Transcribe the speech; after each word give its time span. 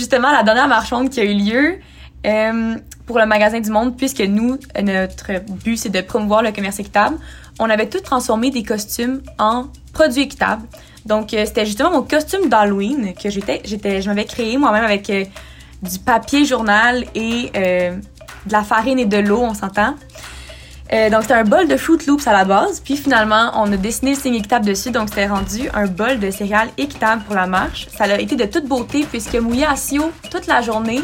justement 0.00 0.32
la 0.32 0.42
dernière 0.42 0.66
marche 0.66 0.90
monde 0.90 1.10
qui 1.10 1.20
a 1.20 1.24
eu 1.24 1.34
lieu 1.34 1.78
euh, 2.26 2.76
pour 3.06 3.18
le 3.18 3.26
magasin 3.26 3.60
du 3.60 3.70
Monde, 3.70 3.96
puisque 3.96 4.20
nous, 4.20 4.58
notre 4.82 5.40
but, 5.64 5.76
c'est 5.76 5.88
de 5.88 6.00
promouvoir 6.00 6.42
le 6.42 6.52
commerce 6.52 6.78
équitable. 6.78 7.16
On 7.58 7.68
avait 7.68 7.88
tout 7.88 8.00
transformé 8.00 8.50
des 8.50 8.62
costumes 8.62 9.20
en 9.38 9.66
produits 9.92 10.22
équitables. 10.22 10.62
Donc, 11.06 11.34
euh, 11.34 11.44
c'était 11.46 11.66
justement 11.66 11.90
mon 11.90 12.02
costume 12.02 12.48
d'Halloween 12.48 13.14
que 13.14 13.30
j'étais, 13.30 13.62
je 13.64 14.06
m'avais 14.08 14.26
créé 14.26 14.56
moi-même 14.58 14.84
avec 14.84 15.08
euh, 15.10 15.24
du 15.82 15.98
papier 15.98 16.44
journal 16.44 17.04
et 17.14 17.50
euh, 17.56 17.96
de 18.46 18.52
la 18.52 18.62
farine 18.62 18.98
et 18.98 19.06
de 19.06 19.18
l'eau, 19.18 19.40
on 19.40 19.54
s'entend. 19.54 19.94
Donc, 20.90 21.22
c'était 21.22 21.34
un 21.34 21.44
bol 21.44 21.68
de 21.68 21.76
Fruit 21.76 21.98
Loops 22.06 22.26
à 22.26 22.32
la 22.32 22.44
base. 22.44 22.80
Puis 22.80 22.96
finalement, 22.96 23.52
on 23.54 23.72
a 23.72 23.76
dessiné 23.76 24.14
le 24.14 24.16
signe 24.16 24.34
équitable 24.34 24.66
dessus. 24.66 24.90
Donc, 24.90 25.08
c'était 25.08 25.28
rendu 25.28 25.68
un 25.72 25.86
bol 25.86 26.18
de 26.18 26.30
céréales 26.30 26.70
équitable 26.76 27.22
pour 27.22 27.36
la 27.36 27.46
marche. 27.46 27.86
Ça 27.96 28.04
a 28.04 28.18
été 28.18 28.34
de 28.34 28.44
toute 28.44 28.66
beauté 28.66 29.06
puisque 29.08 29.36
mouillé 29.36 29.66
à 29.66 29.76
Sio 29.76 30.10
toute 30.30 30.46
la 30.48 30.62
journée. 30.62 31.02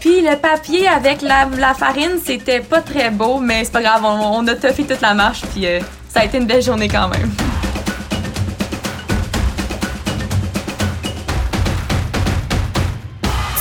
Puis 0.00 0.20
le 0.20 0.36
papier 0.36 0.88
avec 0.88 1.22
la, 1.22 1.74
farine, 1.74 2.18
c'était 2.24 2.60
pas 2.60 2.80
très 2.80 3.10
beau, 3.10 3.38
mais 3.38 3.64
c'est 3.64 3.72
pas 3.72 3.82
grave, 3.82 4.04
on, 4.04 4.46
a 4.46 4.54
toffé 4.54 4.84
toute 4.84 5.00
la 5.00 5.14
marche. 5.14 5.42
Puis 5.52 5.64
ça 6.08 6.20
a 6.20 6.24
été 6.24 6.38
une 6.38 6.46
belle 6.46 6.62
journée 6.62 6.88
quand 6.88 7.08
même. 7.08 7.30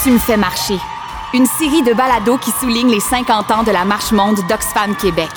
Tu 0.03 0.09
me 0.09 0.17
fais 0.17 0.37
marcher. 0.37 0.79
Une 1.33 1.45
série 1.45 1.81
de 1.81 1.93
balados 1.93 2.37
qui 2.39 2.51
souligne 2.51 2.91
les 2.91 2.99
50 2.99 3.51
ans 3.51 3.63
de 3.63 3.71
la 3.71 3.85
marche 3.85 4.11
monde 4.11 4.41
d'Oxfam 4.49 4.93
Québec. 4.97 5.31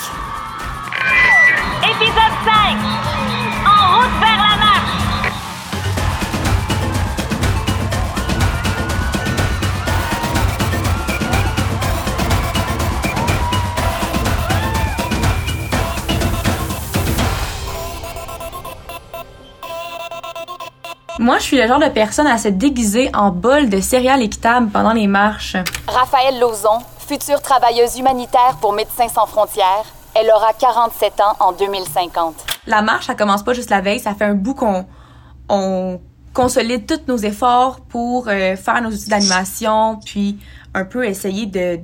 Épisode 1.85 2.35
5. 2.45 2.94
Moi, 21.25 21.39
je 21.39 21.45
suis 21.45 21.57
le 21.57 21.67
genre 21.67 21.79
de 21.79 21.89
personne 21.89 22.27
à 22.27 22.37
se 22.37 22.49
déguiser 22.49 23.09
en 23.15 23.31
bol 23.31 23.71
de 23.71 23.81
céréales 23.81 24.21
équitables 24.21 24.69
pendant 24.69 24.93
les 24.93 25.07
marches. 25.07 25.57
Raphaël 25.89 26.39
Lauzon, 26.39 26.81
future 27.09 27.41
travailleuse 27.41 27.99
humanitaire 27.99 28.59
pour 28.61 28.75
Médecins 28.75 29.09
sans 29.09 29.25
frontières, 29.25 29.87
elle 30.15 30.27
aura 30.27 30.53
47 30.53 31.21
ans 31.21 31.35
en 31.41 31.53
2050. 31.53 32.35
La 32.67 32.83
marche, 32.83 33.07
ça 33.07 33.15
commence 33.15 33.43
pas 33.43 33.55
juste 33.55 33.71
la 33.71 33.81
veille, 33.81 34.01
ça 34.01 34.15
fait 34.15 34.27
un 34.27 34.35
bout 34.35 34.53
qu'on 34.53 34.85
on 35.49 35.99
consolide 36.35 36.85
tous 36.85 37.11
nos 37.11 37.17
efforts 37.17 37.81
pour 37.89 38.29
euh, 38.29 38.55
faire 38.57 38.83
nos 38.83 38.91
outils 38.91 39.09
d'animation, 39.09 40.01
puis 40.05 40.39
un 40.75 40.85
peu 40.85 41.07
essayer 41.07 41.47
de, 41.47 41.81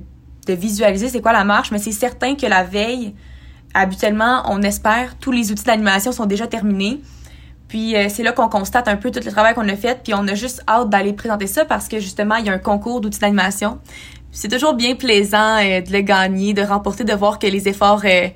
de 0.49 0.53
visualiser 0.53 1.09
c'est 1.09 1.23
quoi 1.23 1.33
la 1.33 1.45
marche, 1.45 1.71
mais 1.71 1.79
c'est 1.79 1.93
certain 1.93 2.37
que 2.37 2.45
la 2.45 2.63
veille, 2.63 3.15
habituellement, 3.73 4.43
on 4.51 4.61
espère, 4.61 5.17
tous 5.19 5.33
les 5.33 5.51
outils 5.51 5.65
d'animation 5.65 6.13
sont 6.13 6.27
déjà 6.27 6.47
terminés. 6.47 7.01
Puis 7.71 7.95
euh, 7.95 8.09
c'est 8.09 8.25
là 8.25 8.33
qu'on 8.33 8.49
constate 8.49 8.89
un 8.89 8.97
peu 8.97 9.13
tout 9.13 9.21
le 9.25 9.31
travail 9.31 9.55
qu'on 9.55 9.69
a 9.69 9.77
fait, 9.77 10.01
puis 10.03 10.13
on 10.13 10.27
a 10.27 10.35
juste 10.35 10.61
hâte 10.69 10.91
d'aller 10.91 11.13
présenter 11.13 11.47
ça 11.47 11.65
parce 11.65 11.87
que 11.87 12.01
justement, 12.01 12.35
il 12.35 12.47
y 12.47 12.49
a 12.49 12.53
un 12.53 12.59
concours 12.59 13.01
d'outils 13.01 13.21
d'animation. 13.21 13.79
C'est 14.33 14.49
toujours 14.49 14.75
bien 14.75 14.97
plaisant 14.97 15.59
euh, 15.59 15.81
de 15.81 15.93
le 15.93 16.01
gagner, 16.01 16.53
de 16.53 16.63
remporter, 16.63 17.05
de 17.05 17.15
voir 17.15 17.39
que 17.39 17.47
les 17.47 17.69
efforts 17.69 18.03
euh, 18.05 18.27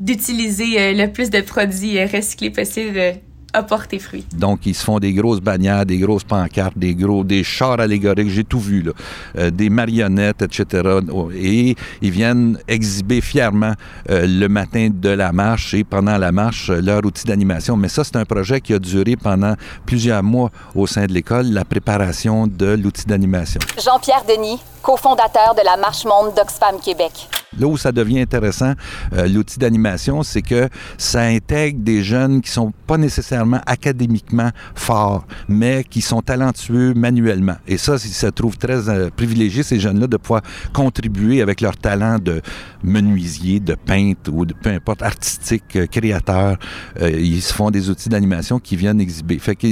d'utiliser 0.00 0.92
le 0.94 1.06
plus 1.06 1.30
de 1.30 1.40
produits 1.40 2.04
recyclés 2.04 2.50
possible 2.50 3.14
a 3.56 3.98
fruit. 3.98 4.26
Donc, 4.36 4.66
ils 4.66 4.74
se 4.74 4.84
font 4.84 4.98
des 4.98 5.12
grosses 5.12 5.40
bannières, 5.40 5.86
des 5.86 5.98
grosses 5.98 6.24
pancartes, 6.24 6.76
des 6.76 6.94
gros, 6.94 7.24
des 7.24 7.42
chars 7.42 7.80
allégoriques, 7.80 8.28
j'ai 8.28 8.44
tout 8.44 8.60
vu, 8.60 8.82
là, 8.82 8.92
euh, 9.38 9.50
des 9.50 9.70
marionnettes, 9.70 10.42
etc. 10.42 11.00
Et 11.34 11.76
ils 12.02 12.10
viennent 12.10 12.58
exhiber 12.68 13.20
fièrement 13.20 13.72
euh, 14.10 14.26
le 14.26 14.48
matin 14.48 14.90
de 14.92 15.08
la 15.08 15.32
marche 15.32 15.72
et 15.74 15.84
pendant 15.84 16.18
la 16.18 16.32
marche 16.32 16.70
euh, 16.70 16.80
leur 16.80 17.04
outil 17.04 17.24
d'animation. 17.24 17.76
Mais 17.76 17.88
ça, 17.88 18.04
c'est 18.04 18.16
un 18.16 18.24
projet 18.24 18.60
qui 18.60 18.74
a 18.74 18.78
duré 18.78 19.16
pendant 19.16 19.54
plusieurs 19.86 20.22
mois 20.22 20.50
au 20.74 20.86
sein 20.86 21.06
de 21.06 21.12
l'école, 21.12 21.46
la 21.46 21.64
préparation 21.64 22.46
de 22.46 22.74
l'outil 22.74 23.06
d'animation. 23.06 23.60
Jean-Pierre 23.82 24.24
Denis, 24.28 24.60
cofondateur 24.82 25.54
de 25.54 25.64
la 25.64 25.76
Marche 25.76 26.04
Monde 26.04 26.34
d'Oxfam 26.34 26.78
Québec. 26.84 27.28
Là 27.58 27.66
où 27.66 27.78
ça 27.78 27.90
devient 27.90 28.20
intéressant, 28.20 28.74
l'outil 29.12 29.58
d'animation, 29.58 30.22
c'est 30.22 30.42
que 30.42 30.68
ça 30.98 31.22
intègre 31.22 31.78
des 31.80 32.02
jeunes 32.02 32.42
qui 32.42 32.50
sont 32.50 32.72
pas 32.86 32.98
nécessairement 32.98 33.45
académiquement 33.66 34.50
forts, 34.74 35.26
mais 35.48 35.84
qui 35.84 36.00
sont 36.00 36.22
talentueux 36.22 36.94
manuellement. 36.94 37.56
Et 37.66 37.76
ça, 37.76 37.98
ça 37.98 38.32
trouve 38.32 38.56
très 38.56 38.88
euh, 38.88 39.10
privilégié, 39.14 39.62
ces 39.62 39.78
jeunes-là, 39.78 40.06
de 40.06 40.16
pouvoir 40.16 40.42
contribuer 40.72 41.42
avec 41.42 41.60
leur 41.60 41.76
talent 41.76 42.18
de 42.18 42.40
menuisier, 42.82 43.60
de 43.60 43.74
peintre 43.74 44.30
ou 44.32 44.44
de 44.44 44.54
peu 44.54 44.70
importe, 44.70 45.02
artistique, 45.02 45.76
euh, 45.76 45.86
créateur. 45.86 46.58
Euh, 47.00 47.10
ils 47.10 47.42
se 47.42 47.52
font 47.52 47.70
des 47.70 47.90
outils 47.90 48.08
d'animation 48.08 48.58
qui 48.58 48.76
viennent 48.76 49.00
exhiber. 49.00 49.36
Que 49.38 49.66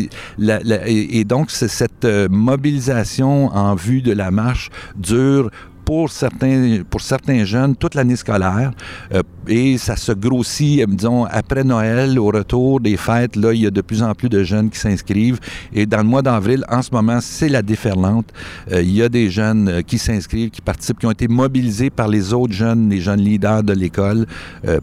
et, 0.86 1.24
donc, 1.24 1.50
cette 1.50 2.06
mobilisation 2.30 3.48
en 3.48 3.74
vue 3.74 4.02
de 4.02 4.12
la 4.12 4.30
marche 4.30 4.70
dure 4.96 5.50
pour 5.84 6.10
certains, 6.10 6.82
pour 6.88 7.00
certains 7.00 7.44
jeunes 7.44 7.76
toute 7.76 7.94
l'année 7.94 8.16
scolaire. 8.16 8.72
Euh, 9.12 9.22
et 9.46 9.76
ça 9.78 9.96
se 9.96 10.12
grossit, 10.12 10.80
euh, 10.80 10.86
disons, 10.88 11.24
après 11.24 11.64
Noël, 11.64 12.18
au 12.18 12.26
retour 12.26 12.80
des 12.80 12.96
fêtes, 12.96 13.36
là, 13.36 13.52
il 13.52 13.62
y 13.62 13.66
a 13.66 13.70
de 13.70 13.80
plus 13.80 14.02
en 14.02 14.14
plus 14.14 14.28
de 14.28 14.42
jeunes 14.42 14.70
qui 14.70 14.78
s'inscrivent. 14.78 15.38
Et 15.72 15.86
dans 15.86 15.98
le 15.98 16.04
mois 16.04 16.22
d'avril, 16.22 16.64
en 16.70 16.82
ce 16.82 16.90
moment, 16.90 17.18
c'est 17.20 17.48
la 17.48 17.62
déferlante. 17.62 18.32
Euh, 18.72 18.82
il 18.82 18.92
y 18.92 19.02
a 19.02 19.08
des 19.08 19.30
jeunes 19.30 19.82
qui 19.84 19.98
s'inscrivent, 19.98 20.50
qui 20.50 20.62
participent, 20.62 20.98
qui 20.98 21.06
ont 21.06 21.10
été 21.10 21.28
mobilisés 21.28 21.90
par 21.90 22.08
les 22.08 22.32
autres 22.32 22.52
jeunes, 22.52 22.88
les 22.90 23.00
jeunes 23.00 23.20
leaders 23.20 23.62
de 23.62 23.72
l'école 23.72 24.26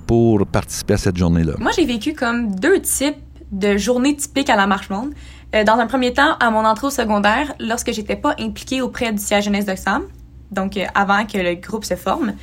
pour 0.07 0.45
participer 0.45 0.94
à 0.94 0.97
cette 0.97 1.18
journée-là. 1.18 1.53
Moi, 1.59 1.72
j'ai 1.75 1.85
vécu 1.85 2.13
comme 2.13 2.56
deux 2.56 2.79
types 2.81 3.16
de 3.51 3.78
journées 3.78 4.16
typiques 4.16 4.50
à 4.50 4.56
la 4.56 4.68
Marche 4.68 4.89
Monde. 4.89 5.12
dans 5.66 5.73
un 5.73 5.88
premier 5.88 6.13
temps, 6.13 6.35
à 6.39 6.51
mon 6.51 6.66
entrée 6.66 6.88
au 6.88 6.91
secondaire, 6.91 7.53
lorsque 7.59 7.91
j'étais 7.91 8.16
pas 8.16 8.35
impliquée 8.39 8.81
auprès 8.81 9.12
du 9.12 9.19
siège 9.19 9.45
jeunesse 9.45 9.66
d'Oxfam, 9.66 10.03
donc 10.51 10.78
euh, 10.78 10.85
avant 10.94 11.25
que 11.25 11.38
le 11.38 11.56
groupe 11.56 11.85
se 11.85 11.95
forme. 11.95 12.34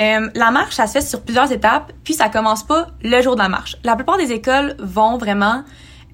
Euh, 0.00 0.30
la 0.34 0.50
marche, 0.50 0.74
ça 0.74 0.86
se 0.86 0.92
fait 0.92 1.00
sur 1.02 1.22
plusieurs 1.22 1.52
étapes, 1.52 1.92
puis 2.04 2.14
ça 2.14 2.28
commence 2.28 2.64
pas 2.64 2.88
le 3.02 3.20
jour 3.20 3.34
de 3.34 3.40
la 3.40 3.48
marche. 3.48 3.76
La 3.84 3.96
plupart 3.96 4.16
des 4.16 4.32
écoles 4.32 4.74
vont 4.78 5.18
vraiment 5.18 5.62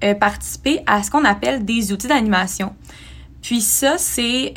euh, 0.03 0.13
participer 0.13 0.81
à 0.85 1.01
ce 1.03 1.09
qu'on 1.09 1.23
appelle 1.23 1.63
des 1.63 1.93
outils 1.93 2.07
d'animation. 2.07 2.75
Puis 3.41 3.61
ça, 3.61 3.97
c'est 3.97 4.53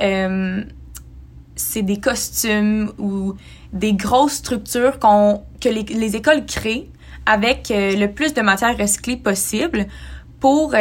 des 1.83 2.01
costumes 2.01 2.93
ou 2.99 3.35
des 3.73 3.93
grosses 3.93 4.33
structures 4.33 4.99
qu'on 4.99 5.45
que 5.61 5.69
les, 5.69 5.85
les, 5.85 6.17
écoles 6.17 6.45
créent 6.45 6.91
avec 7.25 7.69
le 7.71 8.07
plus 8.07 8.35
de 8.35 8.41
matière 8.41 8.77
recyclée 8.77 9.17
possible 9.17 9.87
pour 10.41 10.75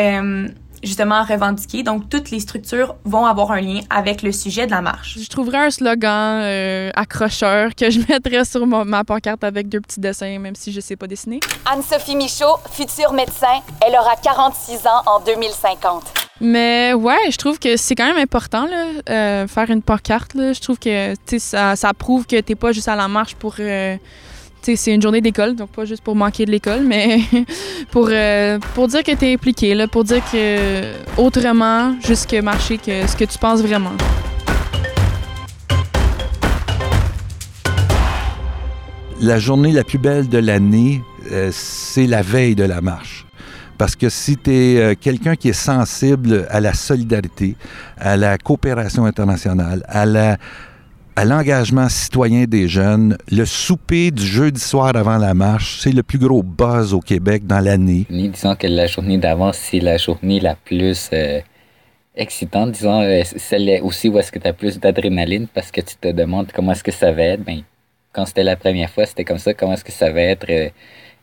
justement 0.84 1.24
revendiquer. 1.24 1.84
Donc, 1.84 2.10
toutes 2.10 2.32
les 2.32 2.40
structures 2.40 2.96
vont 3.06 3.26
avoir 3.26 3.52
un 3.52 3.62
lien 3.62 3.80
avec 3.90 4.22
le 4.22 4.32
sujet 4.32 4.66
de 4.66 4.72
la 4.72 4.82
marche. 4.82 5.18
Je 5.20 5.28
trouverais 5.28 5.68
un 5.68 5.72
slogan 5.72 6.42
euh, 6.44 6.92
accrocheur 6.96 7.76
que 7.76 7.90
je 7.90 8.00
mettrais 8.10 8.46
sur 8.46 8.66
ma, 8.66 9.04
pancarte 9.04 9.44
avec 9.44 9.70
deux 9.70 9.82
petits 9.82 10.00
dessins, 10.00 10.40
même 10.40 10.56
si 10.56 10.72
je 10.72 10.80
sais 10.80 10.96
pas 10.96 11.08
dessiner. 11.08 11.40
Anne-Sophie 11.66 12.16
Michaud, 12.16 12.58
future 12.72 13.14
médecin, 13.14 13.62
elle 13.86 13.94
aura 13.94 14.16
46 14.16 14.88
ans 14.88 15.04
en 15.06 15.20
2050. 15.22 16.04
Mais 16.42 16.94
ouais, 16.94 17.32
je 17.32 17.38
trouve 17.38 17.60
que 17.60 17.76
c'est 17.76 17.96
quand 17.96 18.06
même 18.06 18.22
important, 18.22 18.66
là, 18.66 18.86
euh, 19.10 19.48
faire 19.48 19.70
une 19.70 19.82
pancarte. 19.82 20.34
Là. 20.36 20.54
Je 20.54 20.62
trouve 20.62 20.80
que 20.80 21.14
ça, 21.38 21.76
ça 21.76 21.94
prouve 21.94 22.26
que 22.26 22.40
t'es 22.40 22.56
pas 22.56 22.72
juste 22.72 22.88
à 22.88 22.96
la 22.96 23.08
marche 23.08 23.36
pour... 23.36 23.56
Euh, 23.60 23.98
c'est 24.62 24.94
une 24.94 25.02
journée 25.02 25.22
d'école, 25.22 25.56
donc 25.56 25.70
pas 25.70 25.86
juste 25.86 26.04
pour 26.04 26.16
manquer 26.16 26.46
de 26.46 26.52
l'école, 26.52 26.82
mais 26.86 27.20
pour, 27.92 28.08
euh, 28.12 28.60
pour 28.76 28.88
dire 28.88 29.04
que 29.04 29.16
tu 29.16 29.26
es 29.26 29.34
impliqué, 29.34 29.76
là, 29.76 29.88
pour 29.88 30.04
dire 30.04 30.22
que 30.32 30.94
autrement, 31.18 31.96
juste 32.06 32.30
que 32.30 32.42
marcher, 32.42 32.78
que 32.78 33.08
ce 33.08 33.16
que 33.16 33.26
tu 33.26 33.38
penses 33.38 33.62
vraiment. 33.62 33.94
La 39.22 39.38
journée 39.38 39.72
la 39.72 39.84
plus 39.84 39.98
belle 39.98 40.30
de 40.30 40.38
l'année, 40.38 41.02
euh, 41.32 41.50
c'est 41.52 42.08
la 42.08 42.22
veille 42.22 42.56
de 42.56 42.64
la 42.64 42.80
marche. 42.82 43.26
Parce 43.78 43.96
que 43.96 44.10
si 44.10 44.36
tu 44.38 44.52
es 44.52 44.78
euh, 44.78 44.94
quelqu'un 45.00 45.36
qui 45.36 45.50
est 45.50 45.54
sensible 45.54 46.46
à 46.50 46.60
la 46.60 46.74
solidarité, 46.74 47.56
à 47.98 48.18
la 48.18 48.38
coopération 48.38 49.06
internationale, 49.06 49.84
à 49.88 50.06
la, 50.06 50.38
à 51.20 51.26
l'engagement 51.26 51.90
citoyen 51.90 52.46
des 52.46 52.70
jeunes, 52.70 53.18
le 53.30 53.44
souper 53.44 54.10
du 54.10 54.26
jeudi 54.26 54.62
soir 54.62 54.96
avant 54.96 55.18
la 55.18 55.34
marche, 55.34 55.80
c'est 55.82 55.92
le 55.92 56.02
plus 56.02 56.18
gros 56.18 56.44
buzz 56.44 56.94
au 56.94 57.02
Québec 57.02 57.46
dans 57.46 57.60
l'année. 57.60 58.06
Disons 58.10 58.56
que 58.56 58.68
la 58.68 58.88
journée 58.88 59.18
d'avant, 59.18 59.52
c'est 59.52 59.82
la 59.82 59.98
journée 59.98 60.40
la 60.40 60.56
plus 60.56 61.10
euh, 61.12 61.42
excitante. 62.16 62.72
Disons, 62.72 63.02
euh, 63.02 63.24
celle 63.36 63.82
aussi 63.84 64.08
où 64.08 64.18
est-ce 64.18 64.32
que 64.32 64.40
tu 64.40 64.48
as 64.48 64.54
plus 64.54 64.80
d'adrénaline 64.80 65.48
parce 65.54 65.72
que 65.72 65.82
tu 65.82 65.98
te 65.98 66.08
demandes 66.08 66.54
comment 66.56 66.72
est-ce 66.72 66.86
que 66.86 66.94
ça 66.94 67.12
va 67.12 67.24
être. 67.24 67.44
Ben, 67.44 67.64
quand 68.14 68.26
c'était 68.26 68.44
la 68.44 68.56
première 68.56 68.90
fois, 68.90 69.06
c'était 69.06 69.26
comme 69.26 69.40
ça. 69.40 69.54
Comment 69.54 69.74
est-ce 69.74 69.84
que 69.84 69.92
ça 69.92 70.10
va 70.12 70.22
être? 70.22 70.50
Euh, 70.50 70.70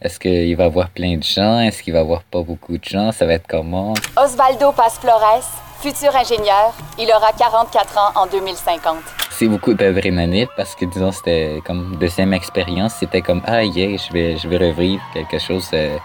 est-ce 0.02 0.20
qu'il 0.20 0.54
va 0.56 0.64
y 0.64 0.66
avoir 0.66 0.90
plein 0.90 1.16
de 1.16 1.24
gens? 1.24 1.58
Est-ce 1.60 1.82
qu'il 1.82 1.94
va 1.94 2.00
y 2.00 2.02
avoir 2.02 2.22
pas 2.24 2.42
beaucoup 2.42 2.76
de 2.76 2.84
gens? 2.84 3.12
Ça 3.12 3.24
va 3.24 3.32
être 3.32 3.46
comment? 3.48 3.94
Osvaldo 4.22 4.72
Paz 4.72 4.98
Flores, 5.00 5.48
Futur 5.80 6.14
ingénieur, 6.14 6.74
il 6.98 7.10
aura 7.10 7.32
44 7.32 7.96
ans 7.96 8.20
en 8.20 8.26
2050. 8.26 9.25
C'est 9.38 9.48
beaucoup 9.48 9.74
d'adrénaline 9.74 10.46
parce 10.56 10.74
que, 10.74 10.86
disons, 10.86 11.12
c'était 11.12 11.60
comme 11.62 11.94
deuxième 11.96 12.32
expérience. 12.32 12.94
C'était 12.94 13.20
comme, 13.20 13.42
ah, 13.44 13.62
yeah, 13.62 13.98
je 13.98 14.10
vais, 14.10 14.38
je 14.38 14.48
vais 14.48 14.56
revivre 14.56 15.02
quelque 15.12 15.38
chose 15.38 15.68
euh, 15.74 15.98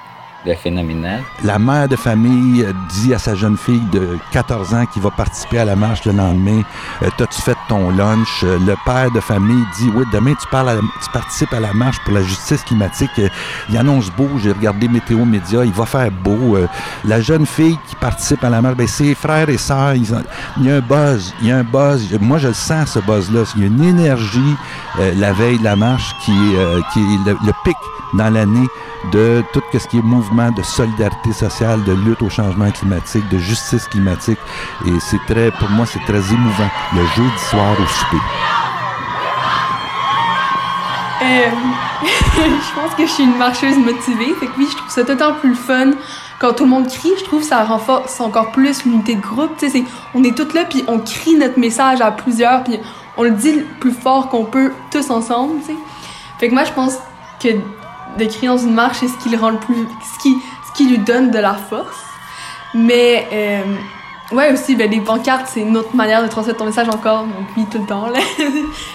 La 1.43 1.59
mère 1.59 1.87
de 1.87 1.95
famille 1.95 2.65
dit 2.89 3.13
à 3.13 3.19
sa 3.19 3.35
jeune 3.35 3.57
fille 3.57 3.83
de 3.91 4.17
14 4.31 4.73
ans 4.73 4.85
qui 4.87 4.99
va 4.99 5.11
participer 5.11 5.59
à 5.59 5.65
la 5.65 5.75
marche 5.75 6.03
le 6.05 6.13
lendemain 6.13 6.63
euh, 7.03 7.09
T'as-tu 7.15 7.39
fait 7.43 7.55
ton 7.69 7.91
lunch 7.91 8.41
Le 8.41 8.73
père 8.83 9.11
de 9.11 9.19
famille 9.19 9.63
dit 9.77 9.91
Oui, 9.93 10.03
demain 10.11 10.33
tu, 10.33 10.47
parles 10.47 10.79
participes 11.13 11.53
à 11.53 11.59
la 11.59 11.73
marche 11.73 11.97
pour 12.03 12.15
la 12.15 12.23
justice 12.23 12.63
climatique. 12.63 13.11
Euh, 13.19 13.29
Il 13.69 13.77
annonce 13.77 14.09
beau, 14.09 14.29
j'ai 14.41 14.51
regardé 14.51 14.87
Météo 14.87 15.25
Média, 15.25 15.63
il 15.63 15.73
va 15.73 15.85
faire 15.85 16.09
beau. 16.09 16.57
Euh, 16.57 16.67
La 17.05 17.21
jeune 17.21 17.45
fille 17.45 17.77
qui 17.87 17.95
participe 17.95 18.43
à 18.43 18.49
la 18.49 18.63
marche, 18.63 18.77
ben, 18.77 18.87
ses 18.87 19.13
frères 19.13 19.49
et 19.49 19.57
sœurs, 19.57 19.93
il 19.93 20.09
y 20.65 20.71
a 20.71 20.75
un 20.75 20.79
buzz, 20.79 21.35
il 21.41 21.49
y 21.49 21.51
a 21.51 21.57
un 21.57 21.63
buzz. 21.63 22.17
Moi, 22.19 22.39
je 22.39 22.47
le 22.47 22.53
sens, 22.55 22.93
ce 22.93 22.99
buzz-là. 22.99 23.43
Il 23.55 23.61
y 23.61 23.63
a 23.65 23.67
une 23.67 23.83
énergie 23.83 24.55
la 25.17 25.33
veille 25.33 25.59
de 25.59 25.63
la 25.63 25.75
marche 25.75 26.15
qui 26.25 26.31
est, 26.31 26.95
le 26.95 27.53
pic 27.63 27.77
dans 28.13 28.29
l'année 28.29 28.67
de 29.11 29.43
tout 29.53 29.61
ce 29.73 29.87
qui 29.87 29.97
est 29.97 30.01
mouvement 30.01 30.30
de 30.31 30.63
solidarité 30.63 31.33
sociale, 31.33 31.83
de 31.83 31.91
lutte 31.91 32.21
au 32.21 32.29
changement 32.29 32.71
climatique, 32.71 33.27
de 33.29 33.37
justice 33.37 33.85
climatique. 33.87 34.39
Et 34.87 34.91
c'est 34.99 35.19
très, 35.27 35.51
pour 35.51 35.69
moi, 35.69 35.85
c'est 35.85 36.03
très 36.05 36.33
émouvant, 36.33 36.69
le 36.95 37.05
jeudi 37.15 37.39
soir 37.49 37.73
au 37.73 37.85
souper. 37.85 38.23
Euh, 41.21 41.49
je 42.05 42.79
pense 42.79 42.95
que 42.95 43.05
je 43.05 43.11
suis 43.11 43.23
une 43.23 43.37
marcheuse 43.37 43.77
motivée. 43.77 44.33
Fait 44.39 44.47
que 44.47 44.57
oui, 44.57 44.67
je 44.71 44.77
trouve 44.77 44.89
ça 44.89 45.03
d'autant 45.03 45.33
plus 45.33 45.53
fun 45.53 45.91
quand 46.39 46.53
tout 46.53 46.63
le 46.63 46.69
monde 46.69 46.87
crie. 46.87 47.11
Je 47.19 47.25
trouve 47.25 47.41
que 47.41 47.47
ça 47.47 47.63
renforce 47.65 48.19
encore 48.21 48.51
plus 48.51 48.85
l'unité 48.85 49.15
de 49.15 49.21
groupe. 49.21 49.57
Tu 49.57 49.69
sais, 49.69 49.83
on 50.15 50.23
est 50.23 50.35
toutes 50.35 50.53
là, 50.53 50.63
puis 50.63 50.83
on 50.87 50.99
crie 50.99 51.35
notre 51.35 51.59
message 51.59 51.99
à 51.99 52.11
plusieurs, 52.11 52.63
puis 52.63 52.79
on 53.17 53.23
le 53.23 53.31
dit 53.31 53.53
le 53.53 53.65
plus 53.81 53.91
fort 53.91 54.29
qu'on 54.29 54.45
peut 54.45 54.71
tous 54.91 55.09
ensemble. 55.09 55.55
Fait 56.39 56.47
que 56.47 56.53
moi, 56.53 56.63
je 56.63 56.71
pense 56.71 56.97
que 57.39 57.49
de 58.17 58.25
crier 58.25 58.47
dans 58.47 58.57
une 58.57 58.73
marche, 58.73 58.97
c'est 58.99 59.07
ce 59.07 59.17
qui 59.17 59.29
le 59.29 59.37
rend 59.37 59.51
le 59.51 59.59
plus, 59.59 59.87
ce 60.13 60.19
qui, 60.21 60.37
ce 60.67 60.71
qui 60.73 60.87
lui 60.89 60.97
donne 60.99 61.31
de 61.31 61.39
la 61.39 61.53
force. 61.53 62.03
Mais 62.73 63.27
euh, 63.31 64.35
ouais 64.35 64.53
aussi, 64.53 64.75
ben, 64.75 64.89
les 64.89 65.01
pancartes, 65.01 65.47
c'est 65.47 65.61
une 65.61 65.75
autre 65.77 65.95
manière 65.95 66.23
de 66.23 66.27
transmettre 66.27 66.59
ton 66.59 66.65
message 66.65 66.89
encore. 66.89 67.23
Donc 67.23 67.47
oui, 67.57 67.65
tout 67.69 67.79
le 67.79 67.85
temps. 67.85 68.07
Là. 68.07 68.19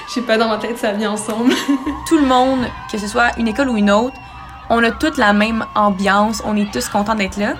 Je 0.08 0.12
sais 0.12 0.22
pas 0.22 0.38
dans 0.38 0.48
ma 0.48 0.58
tête, 0.58 0.78
ça 0.78 0.92
vient 0.92 1.12
ensemble. 1.12 1.52
Tout 2.08 2.18
le 2.18 2.26
monde, 2.26 2.60
que 2.90 2.98
ce 2.98 3.06
soit 3.06 3.36
une 3.38 3.48
école 3.48 3.68
ou 3.68 3.76
une 3.76 3.90
autre, 3.90 4.16
on 4.68 4.82
a 4.82 4.90
toute 4.90 5.16
la 5.16 5.32
même 5.32 5.64
ambiance, 5.74 6.42
on 6.44 6.56
est 6.56 6.70
tous 6.72 6.88
contents 6.88 7.14
d'être 7.14 7.36
là. 7.36 7.54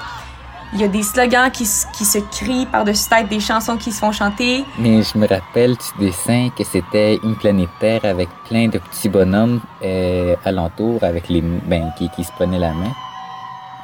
Il 0.73 0.81
y 0.81 0.85
a 0.85 0.89
des 0.89 1.03
slogans 1.03 1.51
qui, 1.51 1.65
qui 1.97 2.05
se 2.05 2.19
crient 2.31 2.67
par-dessus 2.67 3.09
tête, 3.09 3.29
des 3.29 3.41
chansons 3.41 3.77
qui 3.77 3.93
se 3.93 3.99
font 4.01 4.13
chanter. 4.13 4.65
Mais 4.79 5.03
je 5.03 5.17
me 5.17 5.27
rappelle 5.27 5.77
du 5.77 6.07
dessin 6.07 6.51
que 6.57 6.65
c'était 6.65 7.19
une 7.23 7.37
planète 7.37 7.69
Terre 7.81 8.01
avec 8.05 8.29
plein 8.49 8.69
de 8.69 8.79
petits 8.79 9.09
bonhommes 9.09 9.61
euh, 9.85 10.35
alentour 10.45 11.03
avec 11.03 11.29
les, 11.29 11.41
ben, 11.41 11.93
qui, 11.97 12.09
qui 12.11 12.25
se 12.25 12.33
prenaient 12.33 12.59
la 12.59 12.73
main. 12.73 12.93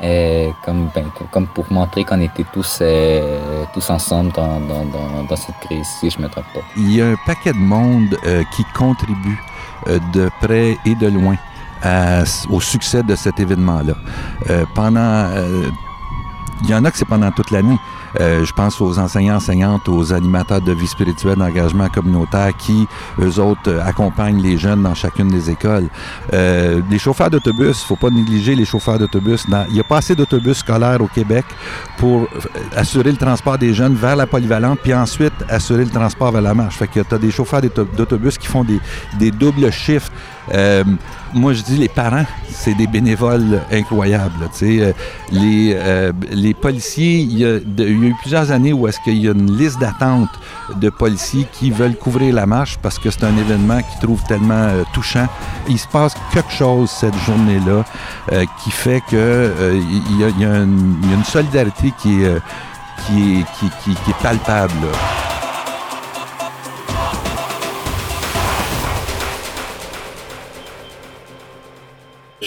Euh, 0.02 0.50
comme, 0.64 0.88
ben, 0.92 1.04
co- 1.16 1.26
comme 1.30 1.46
pour 1.46 1.64
montrer 1.70 2.02
qu'on 2.04 2.20
était 2.20 2.44
tous, 2.52 2.78
euh, 2.82 3.64
tous 3.72 3.88
ensemble 3.88 4.32
dans, 4.32 4.58
dans, 4.58 4.84
dans, 4.86 5.22
dans 5.28 5.36
cette 5.36 5.54
crise, 5.60 5.86
si 6.00 6.10
je 6.10 6.18
me 6.18 6.28
trompe 6.28 6.46
pas. 6.52 6.60
Il 6.76 6.92
y 6.96 7.00
a 7.00 7.06
un 7.06 7.16
paquet 7.24 7.52
de 7.52 7.58
monde 7.58 8.16
euh, 8.26 8.42
qui 8.56 8.64
contribue 8.74 9.40
euh, 9.86 10.00
de 10.12 10.28
près 10.40 10.76
et 10.84 10.96
de 10.96 11.06
loin 11.06 11.36
à- 11.84 12.24
au 12.50 12.60
succès 12.60 13.04
de 13.04 13.14
cet 13.14 13.38
événement-là. 13.38 13.94
Euh, 14.50 14.64
pendant, 14.74 14.98
euh, 15.00 15.68
il 16.62 16.70
y 16.70 16.74
en 16.74 16.84
a 16.84 16.90
que 16.90 16.98
c'est 16.98 17.04
pendant 17.08 17.30
toute 17.30 17.50
l'année. 17.50 17.76
Euh, 18.20 18.44
je 18.44 18.52
pense 18.52 18.80
aux 18.80 18.98
enseignants, 18.98 19.36
enseignantes, 19.36 19.88
aux 19.88 20.12
animateurs 20.12 20.60
de 20.60 20.72
vie 20.72 20.86
spirituelle, 20.86 21.36
d'engagement 21.36 21.88
communautaire 21.88 22.50
qui, 22.56 22.86
eux 23.20 23.38
autres, 23.40 23.68
euh, 23.68 23.84
accompagnent 23.86 24.40
les 24.42 24.58
jeunes 24.58 24.82
dans 24.82 24.94
chacune 24.94 25.28
des 25.28 25.50
écoles. 25.50 25.88
Euh, 26.32 26.80
les 26.90 26.98
chauffeurs 26.98 27.30
d'autobus, 27.30 27.82
faut 27.82 27.96
pas 27.96 28.10
négliger 28.10 28.54
les 28.54 28.64
chauffeurs 28.66 28.98
d'autobus. 28.98 29.46
Il 29.68 29.74
n'y 29.74 29.80
a 29.80 29.84
pas 29.84 29.98
assez 29.98 30.14
d'autobus 30.14 30.58
scolaires 30.58 31.00
au 31.00 31.06
Québec 31.08 31.44
pour 31.96 32.22
euh, 32.22 32.26
assurer 32.76 33.10
le 33.10 33.16
transport 33.16 33.56
des 33.56 33.72
jeunes 33.72 33.94
vers 33.94 34.16
la 34.16 34.26
polyvalente, 34.26 34.78
puis 34.82 34.92
ensuite 34.94 35.32
assurer 35.48 35.84
le 35.84 35.90
transport 35.90 36.32
vers 36.32 36.42
la 36.42 36.54
marche. 36.54 36.76
Fait 36.76 36.86
que 36.88 37.00
tu 37.00 37.14
as 37.14 37.18
des 37.18 37.30
chauffeurs 37.30 37.62
d'auto- 37.62 37.86
d'autobus 37.96 38.36
qui 38.38 38.46
font 38.46 38.64
des, 38.64 38.80
des 39.18 39.30
doubles 39.30 39.70
shifts. 39.72 40.12
Euh, 40.52 40.84
moi, 41.34 41.52
je 41.54 41.62
dis 41.62 41.76
les 41.76 41.88
parents, 41.88 42.24
c'est 42.50 42.74
des 42.74 42.86
bénévoles 42.86 43.62
incroyables. 43.70 44.48
Euh, 44.62 44.92
les, 45.30 45.72
euh, 45.74 46.12
les 46.30 46.52
policiers, 46.52 47.18
il 47.18 47.38
y, 47.38 47.44
a, 47.44 47.56
eu 47.56 48.14
plusieurs 48.20 48.50
années 48.50 48.72
où 48.72 48.86
est-ce 48.86 49.00
qu'il 49.00 49.18
y 49.18 49.28
a 49.28 49.32
une 49.32 49.56
liste 49.56 49.78
d'attente 49.78 50.28
de 50.76 50.90
policiers 50.90 51.46
qui 51.52 51.70
veulent 51.70 51.96
couvrir 51.96 52.34
la 52.34 52.46
marche 52.46 52.78
parce 52.82 52.98
que 52.98 53.10
c'est 53.10 53.24
un 53.24 53.36
événement 53.36 53.80
qu'ils 53.80 54.00
trouvent 54.00 54.24
tellement 54.24 54.54
euh, 54.54 54.84
touchant. 54.92 55.26
Il 55.68 55.78
se 55.78 55.88
passe 55.88 56.14
quelque 56.32 56.52
chose 56.52 56.90
cette 56.90 57.16
journée-là 57.20 57.84
euh, 58.32 58.44
qui 58.62 58.70
fait 58.70 59.02
que 59.10 59.52
il 60.10 60.20
y, 60.20 60.24
a, 60.24 60.28
y 60.28 60.44
une, 60.44 61.24
solidarité 61.24 61.92
qui 62.02 62.24
est, 62.24 62.40
qui 63.06 63.40
est, 63.40 63.84
qui 63.84 63.90
est 64.10 64.22
palpable. 64.22 64.74
là. 64.82 65.21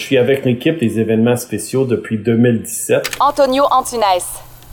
Suis 0.06 0.18
avec 0.18 0.44
l'équipe 0.44 0.78
des 0.78 1.00
événements 1.00 1.36
spéciaux 1.36 1.84
depuis 1.84 2.16
2017. 2.18 3.10
Antonio 3.20 3.64
Antunes, 3.72 4.00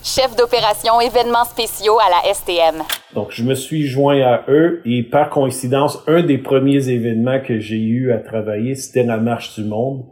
chef 0.03 0.35
d'opération 0.35 1.01
événements 1.01 1.43
spéciaux 1.45 1.97
à 1.99 2.09
la 2.09 2.33
STM. 2.33 2.83
Donc, 3.15 3.31
je 3.31 3.43
me 3.43 3.55
suis 3.55 3.87
joint 3.87 4.21
à 4.21 4.43
eux 4.49 4.81
et 4.85 5.01
par 5.01 5.29
coïncidence, 5.31 6.03
un 6.07 6.21
des 6.21 6.37
premiers 6.37 6.87
événements 6.89 7.39
que 7.39 7.59
j'ai 7.59 7.77
eu 7.79 8.11
à 8.11 8.17
travailler, 8.17 8.75
c'était 8.75 9.03
la 9.03 9.17
Marche 9.17 9.55
du 9.55 9.63
Monde. 9.63 10.03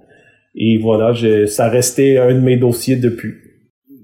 Et 0.56 0.80
voilà, 0.82 1.14
je- 1.14 1.46
ça 1.46 1.70
restait 1.70 2.18
un 2.18 2.34
de 2.34 2.40
mes 2.40 2.58
dossiers 2.58 2.96
depuis. 2.96 3.36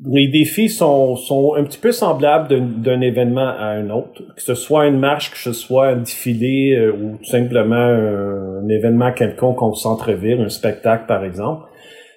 Les 0.05 0.27
défis 0.27 0.69
sont, 0.69 1.15
sont 1.15 1.55
un 1.55 1.63
petit 1.63 1.79
peu 1.79 1.91
semblables 1.91 2.47
d'un- 2.81 3.01
événement 3.01 3.47
à 3.47 3.69
un 3.69 3.89
autre, 3.89 4.21
que 4.35 4.41
ce 4.41 4.53
soit 4.53 4.87
une 4.87 4.99
marche, 4.99 5.31
que 5.31 5.37
ce 5.37 5.53
soit 5.53 5.87
un 5.87 5.95
défilé 5.97 6.75
euh, 6.75 6.91
ou 6.91 7.17
tout 7.17 7.25
simplement 7.29 7.75
un, 7.75 8.67
événement 8.69 9.11
quelconque 9.11 9.61
au 9.61 9.73
centre-ville, 9.73 10.41
un 10.41 10.49
spectacle 10.49 11.05
par 11.07 11.23
exemple. 11.23 11.63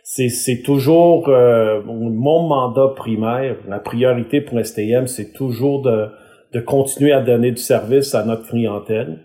C'est, 0.02 0.28
c'est 0.28 0.62
toujours 0.62 1.28
euh, 1.28 1.80
mon 1.84 2.48
mandat 2.48 2.92
primaire, 2.96 3.56
la 3.68 3.78
priorité 3.78 4.40
pour 4.40 4.58
STM, 4.64 5.06
c'est 5.06 5.32
toujours 5.32 5.82
de, 5.82 6.06
de 6.52 6.60
continuer 6.60 7.12
à 7.12 7.20
donner 7.20 7.52
du 7.52 7.58
service 7.62 8.14
à 8.14 8.24
notre 8.24 8.48
clientèle, 8.48 9.20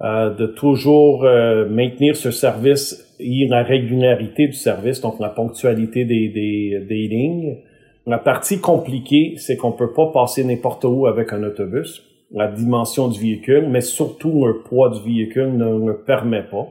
euh, 0.00 0.30
de 0.34 0.46
toujours 0.46 1.24
euh, 1.24 1.68
maintenir 1.68 2.16
ce 2.16 2.30
service 2.30 3.14
et 3.20 3.46
la 3.48 3.62
régularité 3.62 4.46
du 4.46 4.54
service, 4.54 5.00
donc 5.00 5.20
la 5.20 5.28
ponctualité 5.28 6.04
des, 6.04 6.28
des, 6.30 6.84
des 6.88 7.08
lignes. 7.08 7.58
La 8.06 8.18
partie 8.18 8.60
compliquée, 8.60 9.34
c'est 9.38 9.56
qu'on 9.56 9.72
peut 9.72 9.92
pas 9.92 10.10
passer 10.12 10.44
n'importe 10.44 10.84
où 10.84 11.06
avec 11.06 11.32
un 11.32 11.42
autobus. 11.42 12.02
La 12.30 12.48
dimension 12.48 13.08
du 13.08 13.18
véhicule, 13.18 13.68
mais 13.70 13.80
surtout 13.80 14.44
le 14.46 14.60
poids 14.62 14.90
du 14.90 15.00
véhicule 15.00 15.56
ne 15.56 15.86
le 15.86 16.02
permet 16.04 16.42
pas. 16.42 16.68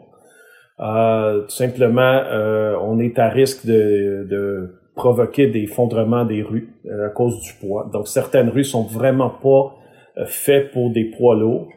Euh, 0.80 1.42
tout 1.44 1.50
simplement, 1.50 2.02
euh, 2.02 2.75
on 2.82 3.00
est 3.00 3.18
à 3.18 3.30
risque 3.30 3.66
de, 3.66 4.75
provoquer 4.96 5.48
des 5.48 5.62
effondrements 5.62 6.24
des 6.24 6.44
rues 6.44 6.75
euh, 6.86 7.08
à 7.08 7.10
cause 7.10 7.42
du 7.42 7.54
poids. 7.60 7.90
Donc, 7.92 8.08
certaines 8.08 8.50
rues 8.50 8.63
sont 8.63 8.84
vraiment 8.84 9.32
pas 9.32 9.75
faites 10.28 10.72
pour 10.72 10.92
des 10.92 11.06
poids 11.06 11.34
lourds. 11.34 11.68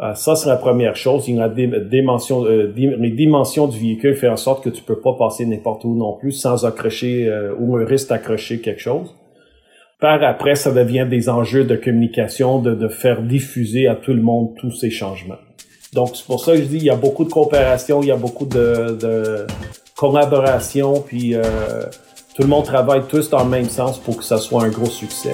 Euh, 0.00 0.14
ça, 0.14 0.36
c'est 0.36 0.48
la 0.48 0.56
première 0.56 0.96
chose. 0.96 1.28
Il 1.28 1.36
y 1.36 1.40
a 1.40 1.48
des 1.48 1.68
dimensions, 1.90 2.44
euh, 2.44 2.72
les 2.74 3.10
dimensions 3.10 3.66
du 3.68 3.78
véhicule 3.78 4.14
font 4.16 4.30
en 4.30 4.36
sorte 4.36 4.64
que 4.64 4.70
tu 4.70 4.82
peux 4.82 5.00
pas 5.00 5.14
passer 5.14 5.44
n'importe 5.44 5.84
où 5.84 5.94
non 5.94 6.14
plus 6.14 6.32
sans 6.32 6.64
accrocher 6.64 7.28
euh, 7.28 7.54
ou 7.58 7.76
un 7.76 7.84
risque 7.84 8.08
d'accrocher 8.08 8.60
quelque 8.60 8.80
chose. 8.80 9.14
Par 10.00 10.22
après, 10.24 10.56
ça 10.56 10.72
devient 10.72 11.06
des 11.08 11.28
enjeux 11.28 11.64
de 11.64 11.76
communication, 11.76 12.58
de, 12.58 12.74
de 12.74 12.88
faire 12.88 13.22
diffuser 13.22 13.86
à 13.86 13.94
tout 13.94 14.14
le 14.14 14.22
monde 14.22 14.54
tous 14.58 14.72
ces 14.72 14.90
changements. 14.90 15.38
Donc, 15.92 16.16
c'est 16.16 16.26
pour 16.26 16.42
ça 16.42 16.52
que 16.52 16.58
je 16.58 16.64
dis, 16.64 16.78
il 16.78 16.84
y 16.84 16.90
a 16.90 16.96
beaucoup 16.96 17.24
de 17.24 17.30
coopération, 17.30 18.02
il 18.02 18.08
y 18.08 18.10
a 18.10 18.16
beaucoup 18.16 18.46
de, 18.46 18.96
de 18.98 19.46
collaboration, 19.94 21.04
puis 21.06 21.34
euh, 21.34 21.42
tout 22.34 22.42
le 22.42 22.48
monde 22.48 22.64
travaille 22.64 23.02
tous 23.08 23.28
dans 23.28 23.44
le 23.44 23.50
même 23.50 23.68
sens 23.68 23.98
pour 23.98 24.16
que 24.16 24.24
ça 24.24 24.38
soit 24.38 24.64
un 24.64 24.70
gros 24.70 24.86
succès. 24.86 25.32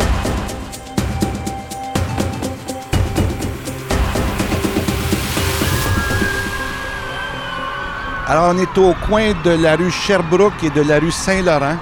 Alors, 8.29 8.53
on 8.55 8.59
est 8.59 8.77
au 8.79 8.95
coin 9.09 9.33
de 9.45 9.51
la 9.51 9.77
rue 9.77 9.91
Sherbrooke 9.91 10.63
et 10.63 10.71
de 10.71 10.83
la 10.83 10.99
rue 10.99 11.11
Saint-Laurent. 11.11 11.77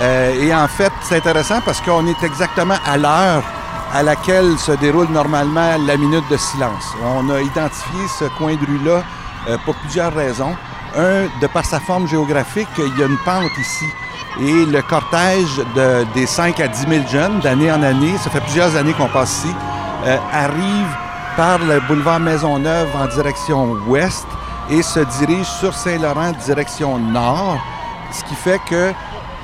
Euh, 0.00 0.42
et 0.42 0.54
en 0.54 0.66
fait, 0.66 0.92
c'est 1.02 1.16
intéressant 1.16 1.60
parce 1.64 1.80
qu'on 1.80 2.06
est 2.06 2.22
exactement 2.22 2.76
à 2.86 2.96
l'heure 2.96 3.42
à 3.92 4.02
laquelle 4.02 4.58
se 4.58 4.72
déroule 4.72 5.08
normalement 5.10 5.76
la 5.86 5.96
minute 5.96 6.24
de 6.30 6.36
silence. 6.36 6.94
On 7.04 7.28
a 7.30 7.40
identifié 7.40 8.00
ce 8.18 8.24
coin 8.38 8.54
de 8.54 8.66
rue-là 8.66 9.02
euh, 9.48 9.56
pour 9.64 9.74
plusieurs 9.76 10.12
raisons. 10.14 10.56
Un, 10.96 11.26
de 11.40 11.46
par 11.48 11.64
sa 11.64 11.80
forme 11.80 12.08
géographique, 12.08 12.68
il 12.78 12.98
y 12.98 13.02
a 13.02 13.06
une 13.06 13.18
pente 13.24 13.50
ici 13.58 13.84
Et 14.40 14.64
le 14.64 14.80
cortège 14.82 15.56
de- 15.76 16.04
des 16.14 16.26
5 16.26 16.58
à 16.60 16.68
10 16.68 16.86
000 16.88 17.06
jeunes, 17.08 17.40
d'année 17.40 17.70
en 17.70 17.82
année, 17.82 18.16
ça 18.22 18.30
fait 18.30 18.40
plusieurs 18.40 18.74
années 18.76 18.94
qu'on 18.94 19.08
passe 19.08 19.44
ici, 19.44 19.54
euh, 20.06 20.16
arrive 20.32 20.88
par 21.36 21.58
le 21.58 21.80
boulevard 21.86 22.20
Maisonneuve 22.20 22.88
en 22.96 23.06
direction 23.06 23.76
ouest 23.86 24.26
et 24.70 24.82
se 24.82 25.00
dirige 25.18 25.46
sur 25.46 25.74
Saint-Laurent 25.74 26.32
direction 26.44 26.98
nord, 26.98 27.58
ce 28.12 28.24
qui 28.24 28.34
fait 28.34 28.60
que 28.68 28.92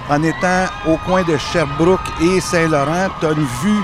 en 0.08 0.22
étant 0.22 0.64
au 0.86 0.96
coin 1.06 1.22
de 1.22 1.36
Sherbrooke 1.36 2.00
et 2.20 2.40
Saint-Laurent, 2.40 3.08
tu 3.20 3.26
as 3.26 3.32
une 3.32 3.46
vue 3.62 3.82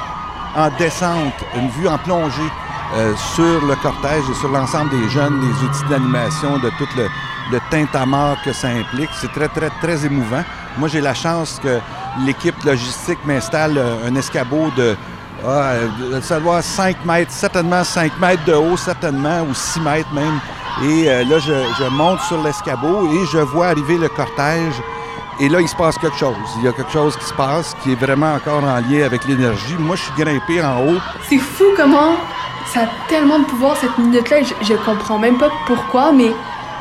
en 0.57 0.69
descente, 0.79 1.35
une 1.55 1.69
vue 1.69 1.89
en 1.89 1.99
plongée 1.99 2.51
euh, 2.95 3.15
sur 3.35 3.65
le 3.67 3.77
cortège 3.77 4.25
et 4.31 4.35
sur 4.35 4.49
l'ensemble 4.49 4.91
des 4.91 5.09
jeunes, 5.11 5.41
des 5.41 5.65
outils 5.65 5.85
d'animation, 5.89 6.59
de 6.59 6.71
tout 6.79 6.89
le, 6.97 7.09
le 7.53 7.61
tintamarre 7.71 8.37
que 8.45 8.53
ça 8.53 8.69
implique. 8.69 9.11
C'est 9.21 9.33
très, 9.33 9.49
très, 9.49 9.71
très 9.81 10.05
émouvant. 10.07 10.43
Moi, 10.79 10.89
j'ai 10.89 11.01
la 11.01 11.15
chance 11.15 11.61
que 11.63 11.79
l'équipe 12.25 12.61
logistique 12.65 13.19
m'installe 13.25 13.77
euh, 13.77 14.09
un 14.09 14.15
escabeau 14.17 14.71
de, 14.77 14.97
ça 16.23 16.41
doit 16.41 16.63
5 16.63 17.05
mètres, 17.05 17.31
certainement 17.31 17.85
5 17.85 18.19
mètres 18.19 18.45
de 18.45 18.55
haut, 18.55 18.77
certainement, 18.77 19.43
ou 19.43 19.55
6 19.55 19.81
mètres 19.81 20.13
même. 20.13 20.41
Et 20.85 21.09
euh, 21.09 21.25
là, 21.25 21.39
je, 21.39 21.53
je 21.79 21.89
monte 21.91 22.21
sur 22.21 22.43
l'escabeau 22.43 23.07
et 23.07 23.27
je 23.33 23.39
vois 23.39 23.69
arriver 23.69 23.97
le 23.97 24.09
cortège. 24.09 24.75
Et 25.41 25.49
là, 25.49 25.61
il 25.61 25.69
se 25.69 25.77
passe 25.77 25.99
quelque 25.99 26.17
chose. 26.17 26.37
Il 26.59 26.65
y 26.65 26.69
a 26.69 26.73
quelque 26.73 26.93
chose 26.93 27.17
qui 27.17 27.25
se 27.25 27.35
passe 27.35 27.75
qui 27.83 27.93
est 27.93 28.01
vraiment 28.01 28.35
encore 28.35 28.63
en 28.65 28.77
lien 28.77 29.05
avec 29.05 29.25
l'énergie. 29.27 29.77
Moi, 29.79 29.97
je 29.97 30.03
suis 30.03 30.13
grimpé 30.17 30.63
en 30.63 30.81
haut. 30.81 30.99
C'est 31.29 31.39
fou 31.39 31.65
comment 31.77 32.17
ça 32.73 32.81
a 32.81 32.87
tellement 33.09 33.39
de 33.39 33.45
pouvoir 33.45 33.77
cette 33.77 33.97
minute-là. 33.99 34.43
Je, 34.43 34.55
je 34.67 34.75
comprends 34.75 35.19
même 35.19 35.39
pas 35.39 35.51
pourquoi, 35.67 36.13
mais 36.13 36.33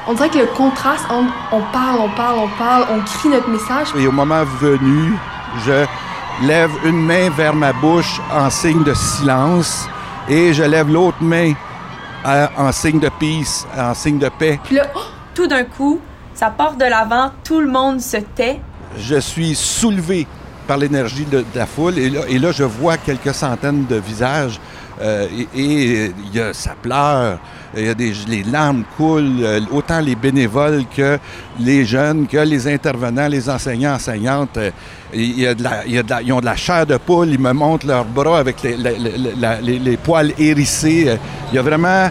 on 0.08 0.14
dirait 0.14 0.30
que 0.30 0.40
le 0.40 0.48
contraste 0.48 1.06
entre 1.10 1.34
on 1.52 1.62
parle, 1.74 2.00
on 2.00 2.10
parle, 2.10 2.40
on 2.40 2.50
parle, 2.58 2.86
on 2.92 3.00
crie 3.02 3.30
notre 3.30 3.50
message. 3.50 3.88
Et 3.98 4.08
au 4.08 4.12
moment 4.12 4.44
venu, 4.60 5.14
je 5.66 5.86
lève 6.46 6.72
une 6.84 7.06
main 7.06 7.30
vers 7.30 7.54
ma 7.56 7.74
bouche 7.74 8.20
en 8.34 8.50
signe 8.50 8.84
de 8.84 8.94
silence 8.94 9.88
et 10.28 10.54
je 10.54 10.64
lève 10.64 10.90
l'autre 10.92 11.18
main 11.22 11.54
en 12.58 12.72
signe 12.72 13.00
de 13.00 13.10
peace, 13.20 13.66
en 13.78 13.94
signe 13.94 14.20
de 14.20 14.30
paix. 14.30 14.60
Puis 14.64 14.76
là, 14.76 14.88
oh, 14.96 15.00
Tout 15.34 15.48
d'un 15.48 15.64
coup, 15.64 16.00
ça 16.34 16.50
part 16.50 16.76
de 16.76 16.86
l'avant, 16.86 17.32
tout 17.44 17.60
le 17.60 17.70
monde 17.70 18.02
se 18.02 18.18
tait. 18.18 18.60
Je 18.98 19.20
suis 19.20 19.56
soulevé 19.56 20.28
par 20.68 20.78
l'énergie 20.78 21.26
de, 21.26 21.40
de 21.40 21.46
la 21.56 21.66
foule 21.66 21.98
et 22.00 22.10
là, 22.10 22.22
et 22.28 22.40
là, 22.40 22.52
je 22.52 22.64
vois 22.64 22.98
quelques 22.98 23.34
centaines 23.34 23.86
de 23.86 23.98
visages 23.98 24.60
euh, 25.02 25.28
et, 25.56 25.62
et 25.62 26.14
il 26.26 26.36
y 26.36 26.40
a, 26.40 26.54
ça 26.54 26.74
pleure, 26.82 27.38
il 27.76 27.86
y 27.86 27.90
a 27.90 27.94
des, 27.94 28.14
les 28.28 28.44
larmes 28.44 28.84
coulent, 28.98 29.40
euh, 29.42 29.60
autant 29.72 30.00
les 30.00 30.16
bénévoles 30.16 30.84
que 30.96 31.18
les 31.60 31.86
jeunes, 31.86 32.28
que 32.28 32.38
les 32.38 32.68
intervenants, 32.68 33.28
les 33.28 33.50
enseignants, 33.50 33.96
enseignantes. 33.96 34.58
euh, 34.58 34.72
ils 35.14 35.48
ont 36.34 36.40
de 36.40 36.46
la 36.46 36.56
chair 36.56 36.86
de 36.86 36.98
poule, 36.98 37.30
ils 37.30 37.40
me 37.40 37.54
montrent 37.54 37.86
leurs 37.88 38.06
bras 38.06 38.40
avec 38.40 38.58
les, 38.64 39.98
poils 39.98 40.32
hérissés. 40.38 41.06
Euh, 41.08 41.16
Il 41.52 41.56
y 41.56 41.60
a 41.60 41.62
vraiment, 41.62 42.10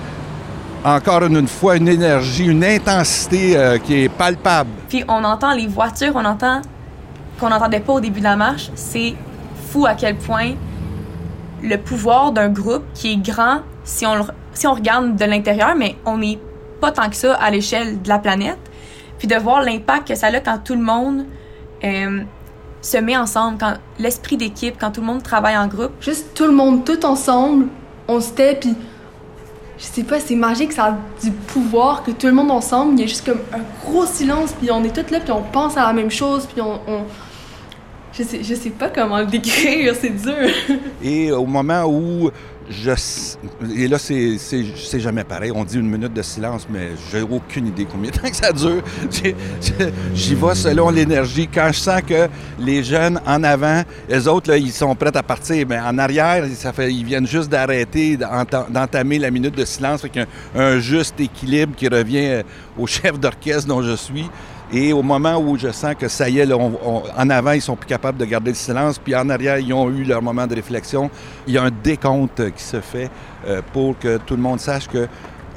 encore 0.84 1.24
une 1.24 1.48
fois, 1.48 1.76
une 1.76 1.88
énergie, 1.88 2.46
une 2.46 2.64
intensité 2.64 3.56
qui 3.84 4.04
est 4.04 4.08
palpable. 4.08 4.70
Puis 4.88 5.04
on 5.08 5.22
entend 5.24 5.52
les 5.54 5.66
voitures, 5.66 6.12
on 6.14 6.24
entend 6.24 6.62
qu'on 7.38 7.48
n'entendait 7.48 7.80
pas 7.80 7.94
au 7.94 8.00
début 8.00 8.20
de 8.20 8.24
la 8.24 8.36
marche. 8.36 8.70
C'est 8.74 9.14
fou 9.70 9.86
à 9.86 9.94
quel 9.94 10.16
point 10.16 10.52
le 11.62 11.76
pouvoir 11.76 12.32
d'un 12.32 12.48
groupe 12.48 12.84
qui 12.94 13.12
est 13.12 13.16
grand 13.16 13.60
si 13.82 14.06
on, 14.06 14.14
le- 14.16 14.24
si 14.54 14.66
on 14.66 14.74
regarde 14.74 15.16
de 15.16 15.24
l'intérieur, 15.24 15.74
mais 15.76 15.96
on 16.06 16.18
n'est 16.18 16.38
pas 16.80 16.90
tant 16.92 17.08
que 17.10 17.16
ça 17.16 17.34
à 17.34 17.50
l'échelle 17.50 18.00
de 18.02 18.08
la 18.08 18.18
planète. 18.18 18.58
Puis 19.18 19.28
de 19.28 19.36
voir 19.36 19.62
l'impact 19.62 20.08
que 20.08 20.14
ça 20.14 20.26
a 20.28 20.40
quand 20.40 20.58
tout 20.64 20.74
le 20.74 20.82
monde 20.82 21.24
euh, 21.84 22.20
se 22.82 22.96
met 22.98 23.16
ensemble, 23.16 23.58
quand 23.58 23.74
l'esprit 23.98 24.36
d'équipe, 24.36 24.74
quand 24.78 24.90
tout 24.90 25.00
le 25.00 25.06
monde 25.06 25.22
travaille 25.22 25.56
en 25.56 25.66
groupe. 25.68 25.92
juste 26.00 26.34
tout 26.34 26.46
le 26.46 26.52
monde, 26.52 26.84
tout 26.84 27.04
ensemble, 27.06 27.66
on 28.08 28.20
se 28.20 28.30
tait, 28.32 28.56
puis 28.60 28.74
je 29.78 29.84
sais 29.84 30.02
pas, 30.02 30.20
c'est 30.20 30.34
magique, 30.34 30.72
ça 30.72 30.84
a 30.86 30.96
du 31.22 31.30
pouvoir 31.30 32.02
que 32.02 32.10
tout 32.10 32.26
le 32.26 32.32
monde 32.32 32.50
ensemble, 32.50 32.94
il 32.94 33.00
y 33.00 33.04
a 33.04 33.06
juste 33.06 33.24
comme 33.24 33.40
un 33.52 33.60
gros 33.88 34.04
silence, 34.06 34.52
puis 34.52 34.70
on 34.70 34.82
est 34.84 34.94
tous 34.94 35.10
là, 35.12 35.20
puis 35.20 35.32
on 35.32 35.42
pense 35.42 35.76
à 35.76 35.86
la 35.86 35.92
même 35.92 36.10
chose, 36.10 36.46
puis 36.46 36.60
on. 36.60 36.74
on- 36.86 37.04
Je, 38.12 38.22
sais, 38.22 38.42
je 38.44 38.54
sais 38.54 38.70
pas 38.70 38.88
comment 38.90 39.18
le 39.18 39.26
décrire, 39.26 39.94
c'est 40.00 40.10
dur. 40.10 40.48
Et 41.02 41.32
au 41.32 41.46
moment 41.46 41.84
où 41.86 42.30
je... 42.70 42.90
Et 43.76 43.88
là, 43.88 43.98
c'est 43.98 45.00
jamais 45.00 45.24
pareil. 45.24 45.52
On 45.54 45.64
dit 45.64 45.76
une 45.76 45.90
minute 45.90 46.12
de 46.12 46.22
silence, 46.22 46.66
mais 46.70 46.90
j'ai 47.12 47.22
aucune 47.22 47.66
idée 47.68 47.86
combien 47.90 48.10
de 48.10 48.16
temps 48.16 48.28
que 48.28 48.36
ça 48.36 48.52
dure. 48.52 48.82
J'y 50.14 50.34
vais 50.34 50.54
selon 50.54 50.90
l'énergie. 50.90 51.48
Quand 51.52 51.68
je 51.72 51.78
sens 51.78 52.02
que 52.02 52.28
les 52.58 52.82
jeunes 52.82 53.20
en 53.26 53.42
avant, 53.44 53.82
les 54.08 54.26
autres, 54.28 54.50
là, 54.50 54.56
ils 54.56 54.72
sont 54.72 54.94
prêts 54.94 55.16
à 55.16 55.22
partir, 55.22 55.66
mais 55.68 55.78
en 55.78 55.98
arrière, 55.98 56.44
ça 56.54 56.72
fait, 56.72 56.92
ils 56.92 57.04
viennent 57.04 57.26
juste 57.26 57.50
d'arrêter, 57.50 58.16
d'enta- 58.16 58.66
d'entamer 58.70 59.18
la 59.18 59.30
minute 59.30 59.56
de 59.56 59.64
silence. 59.64 60.02
Fait 60.02 60.26
un 60.54 60.78
juste 60.78 61.20
équilibre 61.20 61.74
qui 61.76 61.88
revient 61.88 62.26
euh, 62.26 62.42
au 62.78 62.86
chef 62.86 63.18
d'orchestre 63.18 63.68
dont 63.68 63.82
je 63.82 63.96
suis. 63.96 64.28
Et 64.76 64.92
au 64.92 65.02
moment 65.02 65.36
où 65.36 65.56
je 65.56 65.70
sens 65.70 65.94
que 65.94 66.08
ça 66.08 66.28
y 66.28 66.40
est, 66.40 66.52
en 66.52 67.30
avant, 67.30 67.52
ils 67.52 67.62
sont 67.62 67.76
plus 67.76 67.86
capables 67.86 68.18
de 68.18 68.24
garder 68.24 68.50
le 68.50 68.56
silence, 68.56 68.98
puis 68.98 69.14
en 69.14 69.30
arrière, 69.30 69.56
ils 69.60 69.72
ont 69.72 69.88
eu 69.88 70.02
leur 70.02 70.20
moment 70.20 70.48
de 70.48 70.54
réflexion, 70.56 71.08
il 71.46 71.54
y 71.54 71.58
a 71.58 71.62
un 71.62 71.70
décompte 71.70 72.52
qui 72.52 72.62
se 72.64 72.80
fait 72.80 73.08
euh, 73.46 73.62
pour 73.72 73.96
que 73.96 74.16
tout 74.18 74.34
le 74.34 74.42
monde 74.42 74.58
sache 74.58 74.88
que 74.88 75.06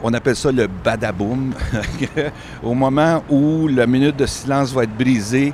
on 0.04 0.14
appelle 0.14 0.36
ça 0.36 0.52
le 0.52 0.68
badaboum. 0.68 1.52
au 2.64 2.76
moment 2.76 3.24
où 3.28 3.68
la 3.68 3.88
minute 3.88 4.18
de 4.18 4.28
silence 4.28 4.72
va 4.72 4.84
être 4.84 4.96
brisée, 4.96 5.52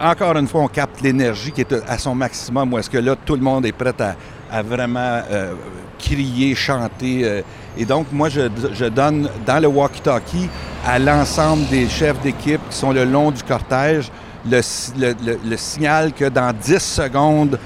encore 0.00 0.34
une 0.38 0.48
fois, 0.48 0.62
on 0.62 0.68
capte 0.68 1.02
l'énergie 1.02 1.52
qui 1.52 1.60
est 1.60 1.74
à 1.86 1.98
son 1.98 2.14
maximum, 2.14 2.72
où 2.72 2.78
est-ce 2.78 2.88
que 2.88 2.96
là, 2.96 3.14
tout 3.14 3.36
le 3.36 3.42
monde 3.42 3.66
est 3.66 3.72
prêt 3.72 3.92
à, 4.00 4.16
à 4.52 4.62
vraiment 4.62 5.20
euh, 5.30 5.52
crier, 5.98 6.54
chanter. 6.54 7.22
euh, 7.24 7.40
et 7.78 7.84
donc, 7.84 8.06
moi, 8.12 8.28
je, 8.28 8.84
donne 8.88 9.28
dans 9.46 9.60
le 9.62 9.68
walkie-talkie 9.68 10.48
à 10.86 10.98
l'ensemble 10.98 11.66
des 11.68 11.88
chefs 11.88 12.20
d'équipe 12.20 12.60
qui 12.68 12.76
sont 12.76 12.92
le 12.92 13.04
long 13.04 13.30
du 13.30 13.42
cortège 13.42 14.10
le, 14.50 14.60
si- 14.60 14.92
le- 14.98 15.14
le- 15.24 15.38
le 15.48 15.56
signal 15.56 16.12
que 16.12 16.26
dans 16.28 16.52
10 16.52 16.78
secondes, 16.80 17.58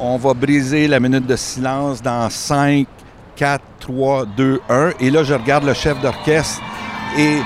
on 0.00 0.16
va 0.16 0.34
briser 0.34 0.88
la 0.88 0.98
minute 0.98 1.26
de 1.26 1.36
silence 1.36 2.02
dans 2.02 2.28
5, 2.28 2.86
4, 3.36 3.62
3, 3.80 4.24
2, 4.36 4.60
1. 4.68 4.90
Et 5.00 5.10
là, 5.10 5.22
je 5.22 5.34
regarde 5.34 5.64
le 5.64 5.74
chef 5.74 6.00
d'orchestre 6.00 6.60
et 7.18 7.36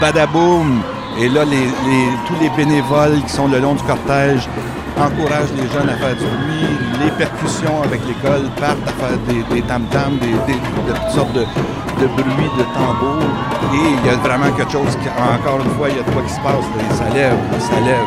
badaboum! 0.00 0.80
Et 1.18 1.28
là, 1.28 1.44
les- 1.44 1.68
tous 2.26 2.34
les 2.40 2.50
bénévoles 2.50 3.20
qui 3.26 3.32
sont 3.32 3.48
le 3.48 3.58
long 3.58 3.74
du 3.74 3.82
cortège 3.82 4.48
encouragent 4.96 5.52
les 5.56 5.68
jeunes 5.68 5.88
à 5.88 5.96
faire 5.96 6.16
du 6.16 6.24
bruit. 6.24 6.68
Les 7.04 7.10
percussions 7.12 7.82
avec 7.84 8.00
l'école 8.06 8.44
partent 8.60 8.86
à 8.88 8.92
faire 8.92 9.18
des, 9.28 9.62
tam-tams, 9.62 10.18
des, 10.20 10.32
des- 10.52 10.60
de 10.60 10.92
toutes 10.96 11.10
sortes 11.14 11.32
de, 11.34 11.44
bruits, 12.06 12.50
de 12.58 12.64
tambours. 12.74 13.28
Et 13.74 13.88
il 14.00 14.06
y 14.06 14.10
a 14.10 14.16
vraiment 14.16 14.50
quelque 14.56 14.72
chose 14.72 14.96
qui, 15.02 15.08
encore 15.08 15.60
une 15.64 15.70
fois, 15.76 15.88
il 15.90 15.96
y 15.96 16.00
a 16.00 16.02
de 16.02 16.10
quoi 16.10 16.22
qui 16.22 16.32
se 16.32 16.40
passe. 16.40 16.64
Ça 16.98 17.08
lève, 17.14 17.36
ça 17.58 17.80
lève. 17.80 18.06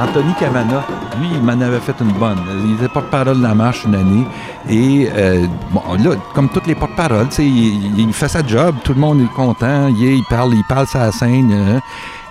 Anthony 0.00 0.32
Cavana, 0.38 0.84
lui, 1.20 1.28
il 1.34 1.42
m'en 1.42 1.60
avait 1.60 1.80
fait 1.80 1.94
une 2.00 2.12
bonne. 2.12 2.38
Il 2.64 2.74
était 2.74 2.88
porte-parole 2.88 3.38
de 3.38 3.42
la 3.42 3.54
marche 3.54 3.84
une 3.84 3.96
année. 3.96 4.26
Et 4.68 5.08
euh, 5.14 5.46
bon, 5.70 5.82
là, 5.98 6.16
comme 6.34 6.48
toutes 6.50 6.66
les 6.66 6.74
porte-paroles, 6.74 7.28
il, 7.38 7.98
il 8.00 8.12
fait 8.12 8.28
sa 8.28 8.46
job, 8.46 8.76
tout 8.84 8.92
le 8.92 9.00
monde 9.00 9.22
est 9.22 9.34
content, 9.34 9.88
il, 9.88 10.02
il 10.02 10.24
parle, 10.24 10.54
il 10.54 10.64
parle 10.64 10.86
sa 10.86 11.10
scène. 11.10 11.50
euh. 11.52 11.80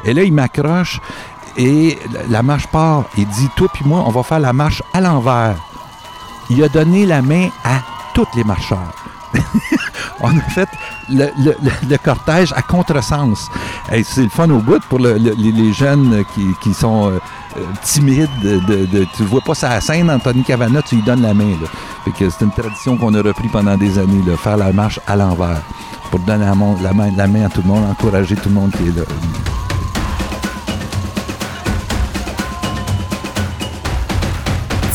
et 0.06 0.14
là, 0.14 0.24
il 0.24 0.34
m'accroche 0.34 1.00
et 1.58 1.98
la 2.30 2.44
marche 2.44 2.68
part. 2.68 3.06
Il 3.18 3.26
dit, 3.28 3.50
toi 3.56 3.68
puis 3.74 3.84
moi, 3.86 4.04
on 4.06 4.12
va 4.12 4.22
faire 4.24 4.40
la 4.40 4.54
marche 4.54 4.84
à 4.94 5.02
l'envers. 5.02 5.56
Il 6.50 6.64
a 6.64 6.70
donné 6.70 7.06
la 7.06 7.22
main 7.22 7.50
à 7.64 7.80
tous 8.14 8.28
les 8.36 8.44
marcheurs. 8.44 8.94
on 10.22 10.38
a 10.38 10.42
fait 10.42 10.70
le, 11.10 11.30
cortège 11.98 12.54
à 12.56 12.62
contresens. 12.62 13.50
Hey, 13.92 14.04
c'est 14.04 14.24
le 14.24 14.30
fun 14.30 14.50
au 14.50 14.60
bout 14.60 14.82
pour 14.90 15.00
le- 15.00 15.18
le- 15.18 15.36
les, 15.38 15.52
jeunes 15.74 16.24
qui, 16.62 16.74
sont 16.74 17.10
euh, 17.12 17.20
euh, 17.58 17.62
timides. 17.84 18.30
De, 18.42 18.60
de- 18.86 19.08
tu 19.16 19.24
vois 19.24 19.42
pas 19.42 19.56
sa 19.56 19.80
scène, 19.82 20.10
Anthony 20.10 20.44
Cavana, 20.44 20.82
tu 20.82 20.96
lui 20.96 21.02
donnes 21.04 21.22
la 21.22 21.34
main. 21.34 21.54
C'est 22.18 22.42
une 22.42 22.52
tradition 22.52 22.98
qu'on 22.98 23.14
a 23.14 23.22
repris 23.22 23.48
pendant 23.50 23.78
des 23.78 23.98
années, 24.00 24.22
faire 24.42 24.58
la 24.58 24.72
marche 24.72 25.00
à 25.08 25.16
l'envers. 25.16 25.62
Pour 26.10 26.20
donner 26.22 26.46
la, 26.46 26.92
la 27.16 27.28
main 27.28 27.46
à 27.46 27.50
tout 27.50 27.62
le 27.62 27.68
monde, 27.68 27.84
encourager 27.90 28.36
tout 28.36 28.50
le 28.50 28.56
monde 28.56 28.72
qui 28.72 28.84
est 28.88 28.96
là. 28.98 29.04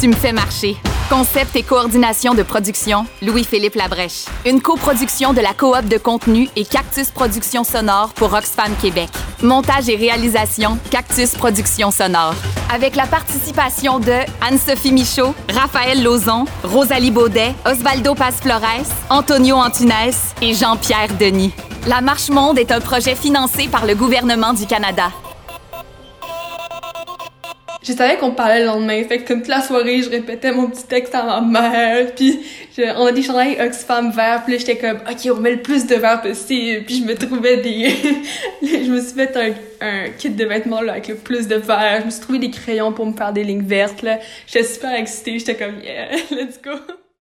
Tu 0.01 0.09
me 0.09 0.15
fais 0.15 0.33
marcher. 0.33 0.79
Concept 1.13 1.57
et 1.57 1.63
coordination 1.63 2.33
de 2.33 2.43
production, 2.43 3.05
Louis-Philippe 3.21 3.75
Labrèche. 3.75 4.25
Une 4.47 4.63
coproduction 4.63 5.35
de 5.35 5.43
la 5.43 5.53
Coop 5.53 5.85
de 5.87 5.99
contenu 5.99 6.49
et 6.57 6.65
Cactus 6.65 7.11
Productions 7.11 7.65
Sonore 7.65 8.15
pour 8.15 8.33
Oxfam 8.33 8.75
Québec. 8.81 9.11
Montage 9.43 9.91
et 9.91 9.97
réalisation, 9.97 10.79
Cactus 10.91 11.33
Productions 11.33 11.91
Sonore. 11.91 12.35
avec 12.73 12.97
la 12.97 13.05
participation 13.05 13.99
de 13.99 14.21
Anne-Sophie 14.41 14.93
Michaud, 14.93 15.35
Raphaël 15.53 16.03
Lauzon, 16.03 16.47
Rosalie 16.65 17.11
Baudet, 17.11 17.53
Osvaldo 17.67 18.15
Paz-Flores, 18.15 18.89
Antonio 19.11 19.57
Antunes 19.57 19.93
et 20.41 20.55
Jean-Pierre 20.55 21.13
Denis. 21.21 21.53
La 21.89 22.01
Marche 22.01 22.31
Monde 22.31 22.59
est 22.59 22.73
un 22.73 22.81
projet 22.81 23.17
financé 23.17 23.69
par 23.69 23.85
le 23.85 23.95
gouvernement 23.95 24.55
du 24.55 24.65
Canada. 24.65 25.11
Je 27.83 27.93
savais 27.93 28.17
qu'on 28.17 28.31
parlait 28.31 28.61
le 28.61 28.67
lendemain, 28.67 29.03
fait 29.05 29.19
que 29.19 29.29
comme 29.29 29.41
toute 29.41 29.49
la 29.49 29.61
soirée, 29.61 30.03
je 30.03 30.11
répétais 30.11 30.53
mon 30.53 30.69
petit 30.69 30.85
texte 30.85 31.15
à 31.15 31.25
ma 31.25 31.41
mère, 31.41 32.15
puis 32.15 32.41
je, 32.77 32.83
on 32.97 33.07
a 33.07 33.13
des 33.13 33.23
chandails 33.23 33.61
Oxfam 33.61 34.13
vert, 34.13 34.45
puis 34.47 34.59
j'étais 34.59 34.77
comme, 34.77 34.99
ok, 34.99 35.29
on 35.37 35.41
met 35.41 35.53
le 35.53 35.63
plus 35.63 35.87
de 35.87 35.97
verre 35.97 36.23
possible, 36.23 36.85
puis 36.85 36.99
je 37.01 37.05
me 37.05 37.15
trouvais 37.17 37.57
des... 37.57 37.89
je 38.63 38.91
me 38.91 39.01
suis 39.01 39.15
fait 39.15 39.37
un, 39.81 40.11
kit 40.17 40.31
de 40.31 40.45
vêtements 40.45 40.81
là, 40.81 40.93
avec 40.93 41.09
le 41.09 41.17
plus 41.17 41.49
de 41.49 41.57
verre, 41.57 42.01
je 42.01 42.07
me 42.07 42.11
suis 42.11 42.21
trouvé 42.21 42.39
des 42.39 42.51
crayons 42.51 42.93
pour 42.93 43.05
me 43.05 43.17
faire 43.17 43.33
des 43.33 43.43
lignes 43.43 43.67
vertes. 43.67 44.05
J'étais 44.47 44.65
super 44.65 44.95
excitée, 44.95 45.39
j'étais 45.41 45.57
comme, 45.57 45.81
yeah, 45.83 46.11
let's 46.31 46.61
go! 46.63 47.02